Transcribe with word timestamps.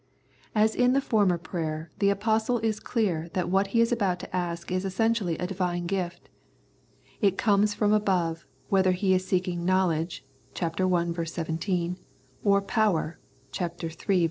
As 0.55 0.73
in 0.73 0.93
the 0.93 0.99
former 0.99 1.37
prayer, 1.37 1.91
the 1.99 2.09
Apostle 2.09 2.57
is 2.65 2.79
clear 2.79 3.29
that 3.33 3.49
what 3.51 3.67
he 3.67 3.81
is 3.81 3.91
about 3.91 4.19
to 4.21 4.35
ask 4.35 4.71
is 4.71 4.83
essentially 4.83 5.37
a 5.37 5.45
Divine 5.45 5.85
gift. 5.85 6.27
It 7.21 7.37
comes 7.37 7.75
from 7.75 7.93
above, 7.93 8.47
whether 8.69 8.93
he 8.93 9.13
is 9.13 9.27
seeking 9.27 9.63
knowledge 9.63 10.25
(ch. 10.55 10.63
i. 10.63 11.23
17) 11.23 11.97
or 12.43 12.63
power 12.63 13.19
(ch. 13.51 13.61
iii. 13.61 13.69
16). 13.91 14.19